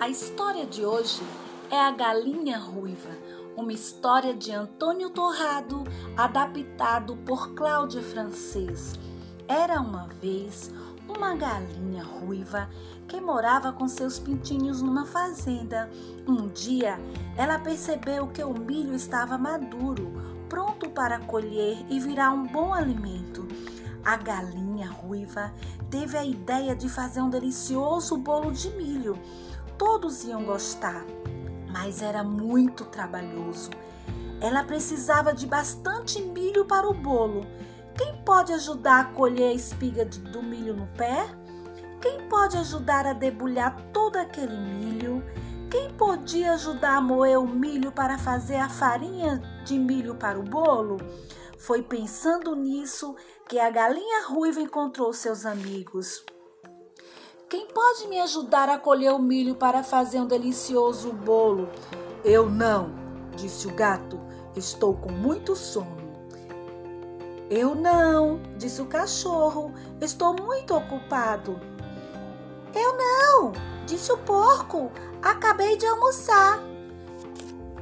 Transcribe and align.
A 0.00 0.08
história 0.08 0.64
de 0.64 0.86
hoje 0.86 1.20
é 1.68 1.76
a 1.76 1.90
Galinha 1.90 2.56
Ruiva, 2.56 3.10
uma 3.56 3.72
história 3.72 4.32
de 4.32 4.52
Antônio 4.52 5.10
Torrado, 5.10 5.82
adaptado 6.16 7.16
por 7.26 7.52
Cláudia 7.54 8.00
Francês. 8.00 8.94
Era 9.48 9.80
uma 9.80 10.06
vez 10.22 10.72
uma 11.08 11.34
galinha 11.34 12.04
ruiva 12.04 12.70
que 13.08 13.20
morava 13.20 13.72
com 13.72 13.88
seus 13.88 14.20
pintinhos 14.20 14.80
numa 14.80 15.04
fazenda. 15.04 15.90
Um 16.28 16.46
dia, 16.46 16.96
ela 17.36 17.58
percebeu 17.58 18.28
que 18.28 18.44
o 18.44 18.54
milho 18.54 18.94
estava 18.94 19.36
maduro, 19.36 20.12
pronto 20.48 20.88
para 20.90 21.18
colher 21.18 21.84
e 21.90 21.98
virar 21.98 22.30
um 22.30 22.46
bom 22.46 22.72
alimento. 22.72 23.48
A 24.04 24.16
galinha 24.16 24.88
ruiva 24.88 25.52
teve 25.90 26.16
a 26.16 26.24
ideia 26.24 26.76
de 26.76 26.88
fazer 26.88 27.20
um 27.20 27.28
delicioso 27.28 28.16
bolo 28.16 28.52
de 28.52 28.70
milho 28.70 29.18
todos 29.78 30.24
iam 30.24 30.44
gostar, 30.44 31.04
mas 31.70 32.02
era 32.02 32.24
muito 32.24 32.84
trabalhoso. 32.84 33.70
Ela 34.40 34.64
precisava 34.64 35.32
de 35.32 35.46
bastante 35.46 36.20
milho 36.20 36.64
para 36.64 36.88
o 36.88 36.94
bolo. 36.94 37.46
Quem 37.96 38.16
pode 38.24 38.52
ajudar 38.52 39.00
a 39.00 39.04
colher 39.04 39.50
a 39.50 39.54
espiga 39.54 40.04
do 40.04 40.42
milho 40.42 40.74
no 40.74 40.86
pé? 40.88 41.26
Quem 42.00 42.28
pode 42.28 42.56
ajudar 42.56 43.06
a 43.06 43.12
debulhar 43.12 43.76
todo 43.92 44.16
aquele 44.16 44.56
milho? 44.56 45.24
Quem 45.70 45.92
podia 45.94 46.52
ajudar 46.52 46.96
a 46.96 47.00
moer 47.00 47.38
o 47.38 47.46
milho 47.46 47.92
para 47.92 48.16
fazer 48.16 48.56
a 48.56 48.68
farinha 48.68 49.38
de 49.64 49.78
milho 49.78 50.14
para 50.14 50.38
o 50.38 50.42
bolo? 50.42 50.96
Foi 51.58 51.82
pensando 51.82 52.54
nisso 52.54 53.16
que 53.48 53.58
a 53.58 53.68
galinha 53.68 54.26
ruiva 54.28 54.60
encontrou 54.60 55.12
seus 55.12 55.44
amigos. 55.44 56.24
Quem 57.48 57.66
pode 57.66 58.06
me 58.08 58.20
ajudar 58.20 58.68
a 58.68 58.76
colher 58.76 59.10
o 59.10 59.18
milho 59.18 59.54
para 59.54 59.82
fazer 59.82 60.20
um 60.20 60.26
delicioso 60.26 61.10
bolo? 61.14 61.66
Eu 62.22 62.50
não, 62.50 62.92
disse 63.34 63.66
o 63.66 63.72
gato. 63.72 64.20
Estou 64.54 64.94
com 64.94 65.10
muito 65.10 65.56
sono. 65.56 65.96
Eu 67.48 67.74
não, 67.74 68.38
disse 68.58 68.82
o 68.82 68.86
cachorro. 68.86 69.72
Estou 69.98 70.34
muito 70.34 70.74
ocupado. 70.74 71.58
Eu 72.74 72.98
não, 72.98 73.52
disse 73.86 74.12
o 74.12 74.18
porco. 74.18 74.92
Acabei 75.22 75.78
de 75.78 75.86
almoçar. 75.86 76.60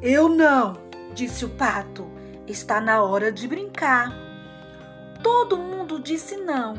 Eu 0.00 0.28
não, 0.28 0.74
disse 1.14 1.44
o 1.44 1.48
pato. 1.48 2.08
Está 2.46 2.80
na 2.80 3.02
hora 3.02 3.32
de 3.32 3.48
brincar. 3.48 4.12
Todo 5.20 5.58
mundo 5.58 5.98
disse 5.98 6.36
não. 6.36 6.74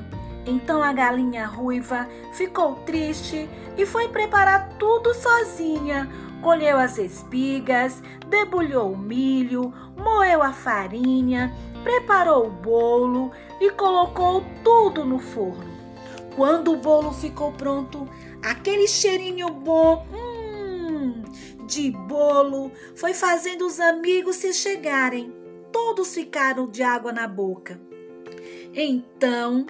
Então 0.50 0.82
a 0.82 0.92
galinha 0.92 1.46
ruiva 1.46 2.10
ficou 2.34 2.74
triste 2.78 3.48
e 3.78 3.86
foi 3.86 4.08
preparar 4.10 4.70
tudo 4.80 5.14
sozinha. 5.14 6.10
Colheu 6.42 6.80
as 6.80 6.98
espigas, 6.98 8.02
debulhou 8.28 8.94
o 8.94 8.98
milho, 8.98 9.72
moeu 9.96 10.42
a 10.42 10.52
farinha, 10.52 11.54
preparou 11.84 12.48
o 12.48 12.50
bolo 12.50 13.32
e 13.62 13.70
colocou 13.72 14.44
tudo 14.64 15.06
no 15.06 15.20
forno. 15.20 15.70
Quando 16.36 16.74
o 16.74 16.78
bolo 16.78 17.12
ficou 17.12 17.52
pronto, 17.52 18.10
aquele 18.42 18.88
cheirinho 18.88 19.50
bom 19.50 20.08
hum, 20.12 21.22
de 21.68 21.92
bolo 21.92 22.72
foi 22.96 23.14
fazendo 23.14 23.68
os 23.68 23.80
amigos 23.80 24.38
se 24.38 24.52
chegarem. 24.52 25.32
Todos 25.72 26.16
ficaram 26.16 26.66
de 26.68 26.82
água 26.82 27.12
na 27.12 27.28
boca. 27.28 27.80
Então 28.74 29.68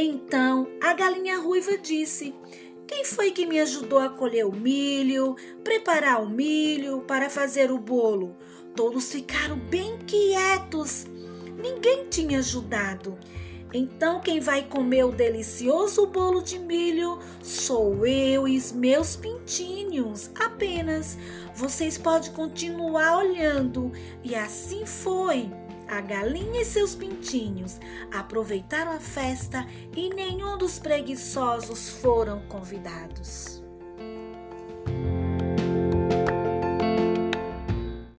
Então 0.00 0.68
a 0.80 0.92
galinha 0.92 1.40
ruiva 1.40 1.76
disse: 1.76 2.32
Quem 2.86 3.04
foi 3.04 3.32
que 3.32 3.44
me 3.44 3.58
ajudou 3.58 3.98
a 3.98 4.08
colher 4.08 4.46
o 4.46 4.52
milho, 4.52 5.34
preparar 5.64 6.22
o 6.22 6.30
milho 6.30 7.00
para 7.00 7.28
fazer 7.28 7.72
o 7.72 7.78
bolo? 7.80 8.36
Todos 8.76 9.10
ficaram 9.10 9.58
bem 9.58 9.98
quietos. 10.06 11.04
Ninguém 11.60 12.06
tinha 12.08 12.38
ajudado. 12.38 13.18
Então, 13.74 14.20
quem 14.20 14.38
vai 14.38 14.62
comer 14.62 15.02
o 15.04 15.10
delicioso 15.10 16.06
bolo 16.06 16.42
de 16.42 16.60
milho 16.60 17.18
sou 17.42 18.06
eu 18.06 18.46
e 18.46 18.56
os 18.56 18.70
meus 18.70 19.16
pintinhos, 19.16 20.30
apenas. 20.38 21.18
Vocês 21.56 21.98
podem 21.98 22.32
continuar 22.32 23.18
olhando. 23.18 23.90
E 24.22 24.36
assim 24.36 24.86
foi. 24.86 25.50
A 25.88 26.00
galinha 26.02 26.60
e 26.60 26.64
seus 26.64 26.94
pintinhos 26.94 27.80
aproveitaram 28.12 28.92
a 28.92 29.00
festa 29.00 29.66
e 29.96 30.10
nenhum 30.10 30.58
dos 30.58 30.78
preguiçosos 30.78 31.88
foram 31.88 32.40
convidados. 32.46 33.67